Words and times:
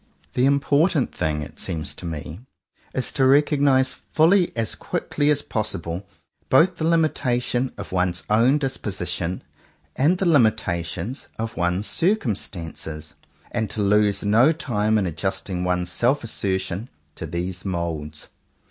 The 0.33 0.45
important 0.47 1.13
thing, 1.13 1.43
it 1.43 1.59
seems 1.59 1.93
to 1.93 2.07
me, 2.07 2.39
is 2.91 3.11
to 3.11 3.23
recognize 3.27 3.93
fully 3.93 4.51
as 4.57 4.73
quickly 4.73 5.29
as 5.29 5.43
possible 5.43 6.07
both 6.49 6.77
the 6.77 6.87
limitations 6.87 7.69
of 7.77 7.91
one's 7.91 8.23
own 8.27 8.57
disposition 8.57 9.43
and 9.95 10.17
the 10.17 10.25
limitations 10.27 11.27
of 11.37 11.55
one's 11.55 11.85
circumstances, 11.85 13.13
and 13.51 13.69
to 13.69 13.83
lose 13.83 14.23
no 14.23 14.51
time 14.51 14.97
in 14.97 15.05
adjusting 15.05 15.63
one's 15.63 15.91
self 15.91 16.23
asser 16.23 16.57
tion 16.57 16.89
to 17.13 17.27
these 17.27 17.63
moulds. 17.63 18.27